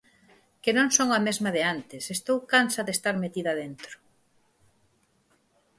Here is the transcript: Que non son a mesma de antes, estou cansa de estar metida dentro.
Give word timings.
Que 0.63 0.71
non 0.77 0.89
son 0.97 1.09
a 1.13 1.19
mesma 1.27 1.49
de 1.55 1.61
antes, 1.75 2.03
estou 2.17 2.37
cansa 2.51 2.81
de 2.87 2.91
estar 2.97 3.15
metida 3.23 3.51
dentro. 3.61 3.95